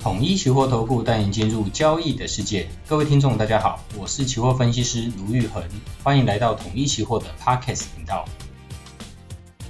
[0.00, 2.66] 统一期货投顾带您进入交易的世界。
[2.88, 5.62] 各位听众，大家好，我是期货分析师卢玉恒，
[6.02, 8.24] 欢迎来到统一期货的 Podcast 频道。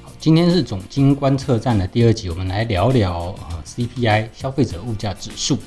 [0.01, 5.59] 好，今天是总经观测站的第二集，我们来聊聊啊 CPI 消费者物价指数。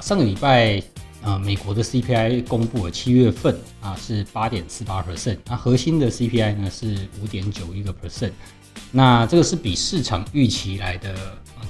[0.00, 0.82] 上个礼拜，
[1.22, 8.32] 呃，美国的 CPI 公布了七月份啊是八点四八 percent，那核心的 CPI 呢是五点九一个 percent，
[8.92, 11.14] 那这个是比市场预期来的。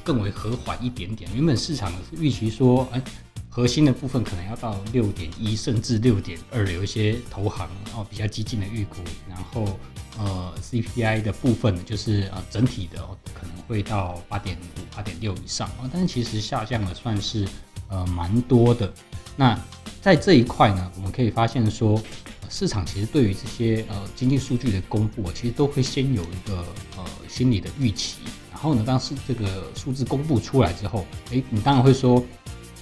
[0.05, 1.29] 更为和缓一点点。
[1.35, 3.03] 原本市场是预期说，哎，
[3.49, 8.97] 核心的部分可能要到六点一，甚至六点二，有一些投行哦比较激进的预估。
[9.29, 9.79] 然后，
[10.19, 13.01] 呃，CPI 的部分就是呃整体的
[13.35, 15.91] 可能会到八点五、八点六以上啊。
[15.93, 17.49] 但是其实下降的算是
[17.89, 18.93] 呃蛮多的。
[19.37, 19.59] 那
[20.01, 22.01] 在这一块呢，我们可以发现说，
[22.49, 26.65] 市场其实对于这些呃经济数据的公布，其实都会先有一个
[26.97, 28.19] 呃心理的预期。
[28.51, 32.25] 然后呢，当时这个数字公布出来之后，诶，你当然会说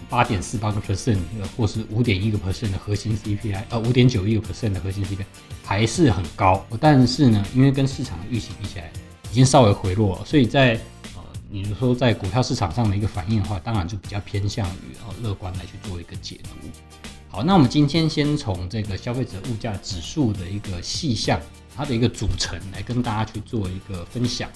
[0.09, 1.19] 八点四八个 percent，
[1.56, 5.25] 或是五点一个 percent 的核心 CPI，呃，五点九一个 percent 的核心 CPI
[5.64, 6.64] 还是很高。
[6.79, 8.92] 但是呢，因为跟市场的预期比起来，
[9.33, 10.79] 已经稍微回落，所以在
[11.55, 16.51] 呃，你说在股票市场上的一个反应的话，当然就比较偏向于哦乐观来去做一个解读。
[17.29, 21.41] 好，那我们今天先从这个消费者物价指数的一个细项，
[21.77, 24.51] 它的一个组成来跟大家去做一个分享。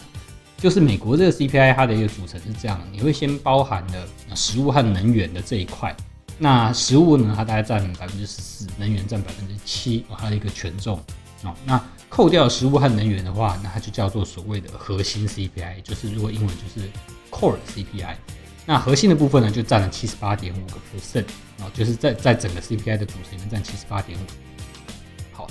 [0.57, 5.97] 就是美国这个 CPI 它的一个组成是这样的，你会先包含了食物和能源的这一块。
[6.37, 11.01] 那食物呢，它大概占百分之十四，能源占百分之七，它的一个权重。
[11.43, 16.89] 哦，那扣掉食物和能源的话，那它就叫做所谓的核心 CPI，就是如果英文就是
[17.31, 18.17] Core CPI。
[18.67, 21.25] 那核心的部分呢，就占了七十八点五个 percent，
[21.61, 24.23] 啊，就是在在整个 CPI 的组成里面占七十八点五。
[25.33, 25.47] 好，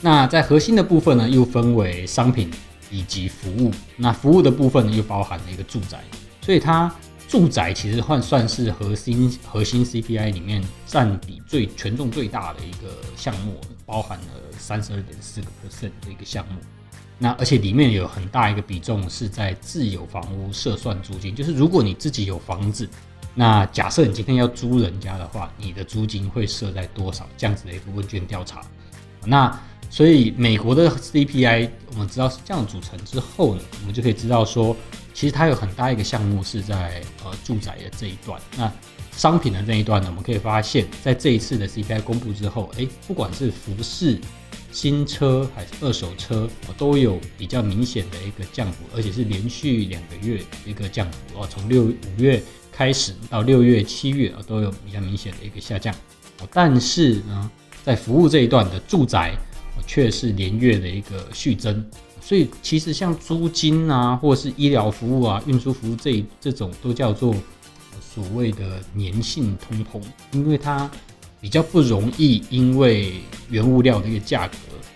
[0.00, 2.50] 那在核心的部分呢，又分为商品。
[2.94, 6.04] 以及服务，那服务的部分呢，又包含了一个住宅，
[6.42, 6.94] 所以它
[7.26, 14.24] 住宅其实换算是核心核心 CPI 里面占比最权重最大的一个项目，包含了
[14.58, 16.60] 三十二点四个 percent 的一个项目。
[17.18, 22.88] 那而且里面有很大一个比重是在自有房屋设算租金，就是如果你自己有房子，
[23.34, 27.28] 那假设你今天要租人家的话，你的租金会设在多少？
[27.36, 28.62] 这样子的一个问卷调查，
[29.24, 29.58] 那。
[29.90, 34.74] 所以美国的 CPI 我们知道是这样组成之后呢，我们就可以知道说，
[35.14, 38.40] 其实它有很大一个项目是在呃住宅的这一段。
[38.56, 38.72] 那
[39.12, 44.18] 商品的这一段呢，我们可以发现，在这一次的 CPI 公布之后，诶，不管是服饰、
[44.70, 52.42] 新车还是二手车，都有比较明显的一个降幅，而且是连续两个月一个降幅哦，从六五月
[52.72, 55.94] 开始到六月、七月啊都有比较明显的一个下降。
[56.50, 57.50] 但是呢，
[57.84, 59.36] 在服务这一段的住宅，
[59.86, 61.84] 却是连月的一个续增，
[62.24, 67.34] 所以其实像租金啊，或者是医疗服务啊、运输服务这这种都叫做
[68.00, 70.00] 所谓的粘性通膨，
[70.30, 70.88] 因为它
[71.40, 73.14] 比较不容易因为
[73.50, 74.54] 原物料的一个价格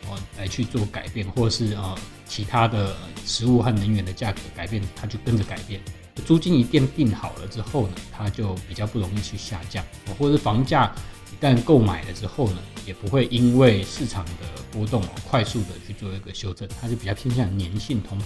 [0.08, 2.94] 啊来去做改变，或者是啊其他的
[3.24, 5.80] 食物和能源的价格改变，它就跟着改变。
[6.24, 9.84] 租金一定定好了之后呢，它就比较不容易去下降，
[10.16, 10.94] 或者是房价。
[11.32, 14.32] 一旦购买了之后呢，也不会因为市场的
[14.70, 18.22] 波动快速的去做一个修正，它就比较偏向粘性通膨。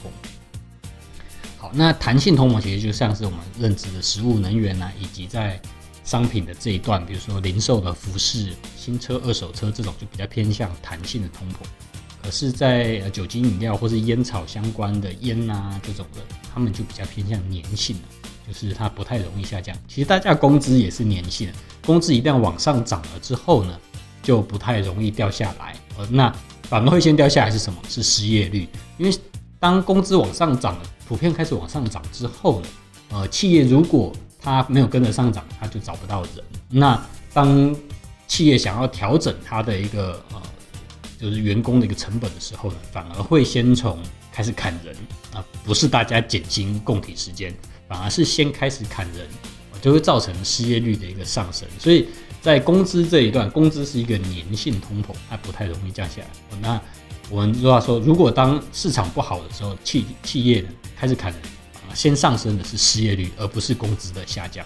[1.59, 5.61] 好，那弹性通膨其实就像是我们认知的食物、能源啊，以及在
[6.05, 11.57] 商品的这一段，比如说零售的服饰、新车、二手车这种，就比较偏向弹性的通膨。
[12.23, 16.21] 可是，在酒精饮料或是烟草相关的烟啊这种的，
[16.53, 18.03] 他们就比较偏向粘性了。
[18.47, 19.77] 就是它不太容易下降。
[19.87, 23.79] 其实大家工资也是粘性的，工资一旦往上涨了之后呢，
[24.23, 25.75] 就不太容易掉下来。
[25.97, 26.35] 呃，那
[26.65, 27.79] 反而会先掉下来是什么？
[27.89, 28.69] 是失业率。
[28.99, 29.19] 因为
[29.59, 32.69] 当工资往上涨了，普遍开始往上涨之后呢，
[33.11, 36.45] 呃，企业如果它没有跟着上涨，它就找不到人。
[36.69, 37.01] 那
[37.33, 37.75] 当
[38.27, 40.43] 企业想要调整它的一个呃，
[41.19, 43.99] 就是员工的一个成本的时候呢，反而会先从
[44.33, 44.97] 开始砍人
[45.35, 47.55] 啊，不是大家减薪共体时间。
[47.91, 49.27] 反而是先开始砍人，
[49.83, 51.67] 就会造成失业率的一个上升。
[51.77, 52.07] 所以
[52.41, 56.29] 在工资这一段，工资是一个粘性通膨，它不太容易降下来。
[56.63, 56.81] 那
[57.29, 61.43] 我们如果说，如果当市场不好的时候，企企业呢开始砍人，
[61.93, 64.65] 先上升的是失业率，而不是工资的下降。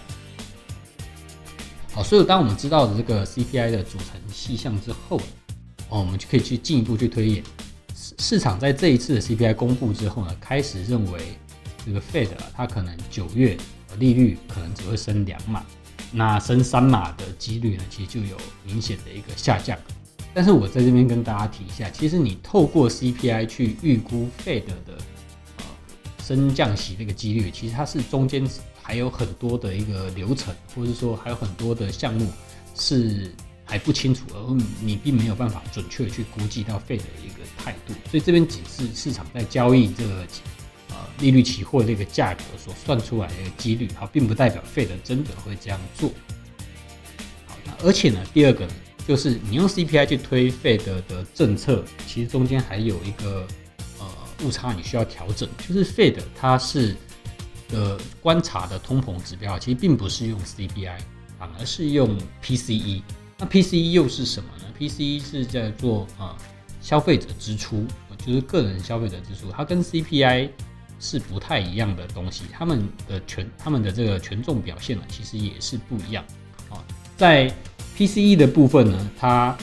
[1.91, 5.17] 好，所以当我们知道了这个 CPI 的组成细项之后，
[5.89, 7.43] 哦，我们就可以去进一步去推演
[7.95, 11.39] 市市场在这一次的 CPI 公布之后呢，开始认为。
[11.85, 13.55] 这个 Fed 啊，它可能九月
[13.99, 15.63] 利率可能只会升两码，
[16.11, 19.77] 那升三码的几率呢，其实就有明显的一个下降。
[20.33, 24.97] 但是我在这边跟大家提一下，其实你透过 CPI 去预估 Fed 的
[25.57, 25.63] 呃
[26.21, 28.45] 升降息的一个几率，其实它是中间
[28.81, 32.29] 还有很多的一个流程，或者说还有很多的项目
[32.75, 33.33] 是
[33.63, 37.93] 还不清楚，而你并没有办法准确去估计到 Fed 的一个态度。
[38.11, 40.27] 所以这边只是市场在交易这个
[41.19, 46.09] 利率期货这个价格所算出来的几率，好，并不代表 Fed 真的会这样做。
[47.45, 48.73] 好，那而且呢，第二个呢，
[49.07, 53.47] 就是你用 CPI 去推 Fed 的政策，其实中间还有一个
[53.99, 54.07] 呃。
[54.43, 56.93] 误差你需要调整，就是 Fed 它是
[57.69, 60.97] 的观察的通膨指标，其实并不是用 CPI，
[61.39, 63.01] 反而是用 PCE。
[63.37, 66.35] 那 PCE 又是什么呢？PCE 是在做啊
[66.81, 67.85] 消费者支出，
[68.25, 70.49] 就是个人消费者支出，它跟 CPI
[70.99, 76.23] 是不太一样的东西，他们的权他们的这个权重表现呢，其实也是不一样
[76.69, 76.83] 啊。
[77.17, 77.53] 在
[77.97, 79.57] PCE 的部分呢，它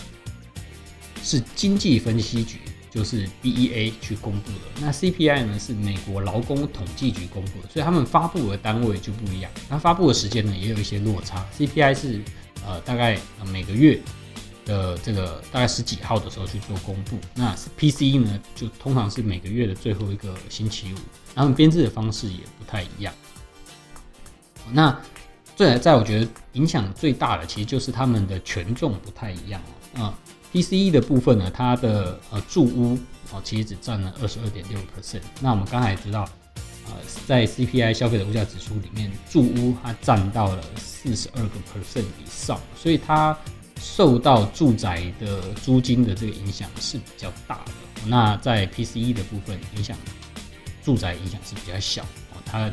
[1.23, 2.59] 是经济分析局。
[2.93, 9.51] 就是 BEA 去公布的，那 CPI 呢是美国劳工统计局公布的，所以他们发布的单位就不一样。
[9.71, 11.43] 那发布的时间呢也有一些落差。
[11.57, 12.21] CPI 是
[12.67, 13.19] 呃大概
[13.51, 13.99] 每个月
[14.65, 20.97] 的这个大概十几号的时候去做公布，那 PCE 呢就通常是每个月的最后一个星期五，
[21.35, 23.13] 然后编制的方式也不太一样。
[24.71, 24.99] 那
[25.57, 29.61] 最在我觉得影响最大的其实就是他们的权重不太一样
[29.95, 30.17] 啊。
[30.53, 32.99] PCE 的部分呢，它的呃住屋
[33.33, 35.23] 哦，其实只占了二十二点六 percent。
[35.41, 36.29] 那我们刚才知道，
[36.87, 36.93] 呃，
[37.27, 43.35] 在 CPI 消费者物价指数里面，住屋它占到了四十二个 percent 以上，所以它
[43.81, 47.73] 受到住宅的租金的这个影响是比较大的。
[48.07, 49.97] 那在 PCE 的部分，影响
[50.85, 52.05] 住宅影响是比较小，
[52.45, 52.73] 它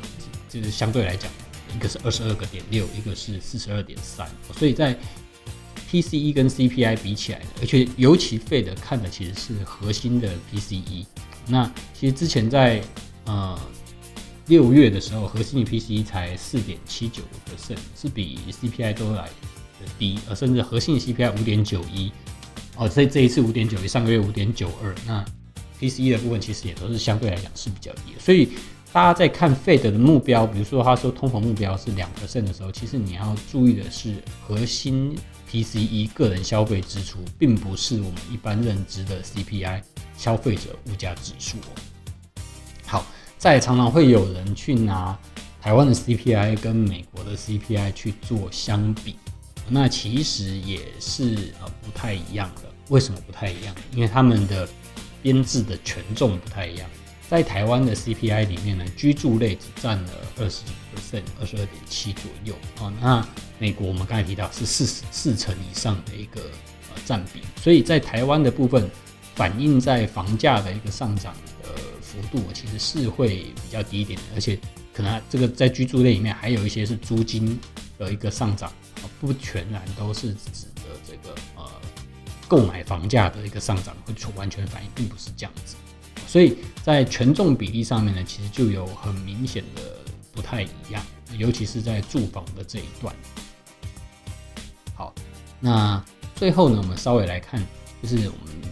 [0.50, 1.32] 就是相对来讲，
[1.76, 4.98] 一个是二十二个点六，一个是四十二点三，所以在
[5.92, 11.06] PCE 跟 CPI 比起来，而且尤其费的看的其实是核心的 PCE。
[11.48, 12.82] 那其实之前在
[13.26, 13.60] 呃
[14.48, 19.30] 六月的时候，核心的 PCE 才四点七九个 percent，是比 CPI 都来
[19.98, 22.12] 低，而甚至核心 CPI 五点九一，
[22.76, 25.26] 哦，这这一次五点九一，上个月五点九二，那
[25.80, 28.50] PCE 的部分其实也都是相对来讲是比较低，所以。
[28.92, 35.16] 大家在看 Fed 的目标，比如说他说通膨目标是两 percent 的时候，其实你要注意的是核心
[35.48, 39.84] PCE 个人消费支出，并不是我们一般认知的 CPI
[40.18, 41.58] 消费者物价指数。
[42.88, 43.06] 好，
[43.38, 45.16] 再常常会有人去拿
[45.62, 49.18] 台湾的 CPI 跟美国的 CPI 去做相比，
[49.70, 52.64] 那其实也是呃不太一样的。
[52.90, 53.76] 为什么不太一样？
[53.94, 54.68] 因为他们的
[55.22, 56.90] 编制的权重不太一样。
[57.30, 62.92] 在台湾的 CPI 里面呢，居住类只占了二十几 percent，二十二点七左右啊。
[63.00, 63.28] 那
[63.60, 68.90] 美国我们刚才提到是四四成以上的一个呃占比，所以在台湾的部分
[69.36, 71.32] 反映在房价的一个上涨
[71.62, 71.70] 的
[72.02, 74.58] 幅度，其实是会比较低一点的，而且
[74.92, 77.60] 可能这个在居住类里面还有一些是租金
[78.00, 78.74] 的一个上涨，
[79.20, 81.64] 不全然都是指的这个呃
[82.48, 85.76] 购买房价的一个上涨会出完全反映，并不是这样子。
[86.28, 89.82] 所以在权重比例上面呢，其实就有很明显的
[90.32, 91.04] 不太一样，
[91.38, 93.16] 尤其是在住房的这一段。
[94.94, 95.14] 好，
[95.60, 96.04] 那
[96.36, 97.66] 最后呢，我们稍微来看，
[98.02, 98.72] 就是我们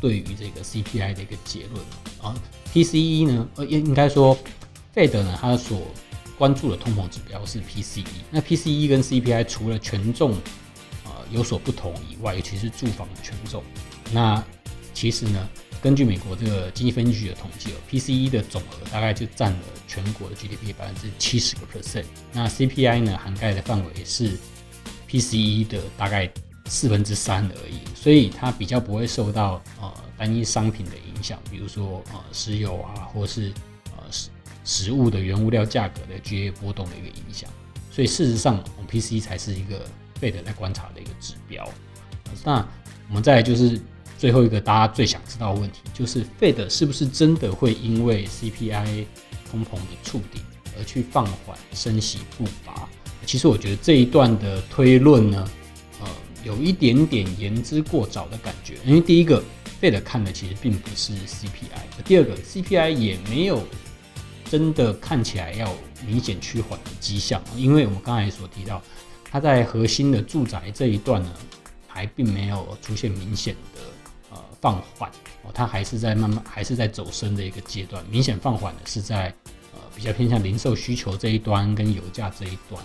[0.00, 1.84] 对于这个 CPI 的一个结论
[2.20, 2.34] 啊。
[2.72, 4.36] PCE 呢，呃，应应该说
[4.94, 5.80] ，Fed 呢，它所
[6.38, 8.04] 关注的通膨指标是 PCE。
[8.30, 10.32] 那 PCE 跟 CPI 除了权重
[11.04, 13.62] 啊有所不同以外，尤其是住房的权重，
[14.12, 14.42] 那
[14.94, 15.48] 其实呢。
[15.80, 22.04] 根据美国这个经济分析局的统计哦，PCE 的总额大概就占了全国的 GDP 百分之七十个 percent。
[22.32, 24.36] 那 CPI 呢，涵盖的范围是
[25.08, 26.28] PCE 的大概
[26.64, 33.52] 四分之三而已，所以它比较不会受到呃单一商品的影响，比如说呃石油啊，或是
[34.68, 37.48] 食物的原物料价格的剧烈波动的一个影响。
[37.90, 39.86] 所以事实上，，P C 才是一个
[40.20, 41.66] Fed 来观察的一个指标。
[42.44, 42.56] 那
[43.08, 43.80] 我们再就是。
[44.18, 49.04] 最后一个大家最想知道的问题，就是 Fed 是不是真的会因为 CPI
[49.48, 50.42] 通膨的触顶
[50.76, 52.88] 而去放缓升息步伐？
[53.24, 55.48] 其实我觉得这一段的推论呢，
[56.00, 56.08] 呃，
[56.42, 58.74] 有一点点言之过早的感觉。
[58.84, 59.40] 因为第一个
[59.80, 63.62] ，Fed 看的其实并不是 CPI；第二个，CPI 也没有
[64.50, 65.72] 真的看起来要
[66.06, 67.42] 明显趋缓的迹象。
[67.56, 68.82] 因为我们刚才所提到，
[69.30, 71.30] 它在核心的住宅这一段呢，
[71.86, 73.80] 还并没有出现明显的
[74.30, 74.44] 呃。
[74.60, 75.08] 放缓
[75.44, 78.04] 哦，它还是在慢慢，还是在走升的一个阶段。
[78.10, 79.32] 明显放缓的是在
[79.72, 82.82] 呃比较偏向零售需求这一端跟油价这一端。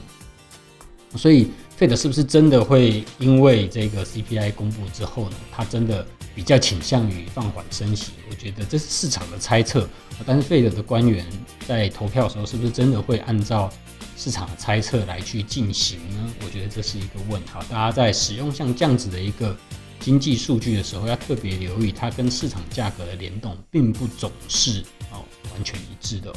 [1.16, 1.48] 所以
[1.80, 6.06] ，Fed 是不是真的会因为这个 CPI 公布之后呢，它真的
[6.36, 8.14] 比较倾向于放缓升息。
[8.30, 9.88] 我觉得这是市场的猜测，
[10.26, 11.26] 但是费德的官员
[11.68, 13.72] 在投票的时候，是不是真的会按照
[14.18, 16.34] 市场的猜测来去进行呢？
[16.44, 17.62] 我觉得这是一个问号。
[17.64, 19.56] 大家在使用像这样子的一个
[20.00, 25.24] 经济数据的时候，要特别留意它跟市场价格的联动，并不总是哦
[25.54, 26.36] 完全一致的哦。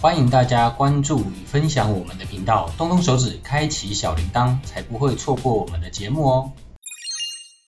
[0.00, 6.52] 欢迎大家关注与分享我们的频道，动动手指开启小铃铛，才不会错过我们的节目哦。